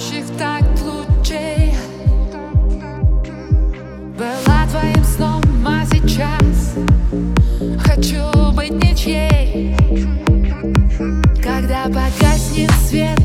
сияющих 0.00 0.24
так 0.38 0.62
лучей 0.82 1.74
Была 4.18 4.66
твоим 4.70 5.04
сном, 5.04 5.42
а 5.66 5.84
сейчас 5.84 6.74
Хочу 7.84 8.52
быть 8.52 8.72
ничьей. 8.72 9.76
Когда 11.42 11.84
погаснет 11.84 12.70
свет 12.88 13.19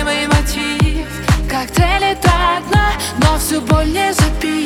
любимый 0.00 0.26
мотив. 0.26 1.06
Коктейли 1.48 2.16
до 2.22 2.68
дна, 2.68 2.92
но 3.18 3.38
всю 3.38 3.60
боль 3.60 3.92
не 3.92 4.12
запить. 4.12 4.59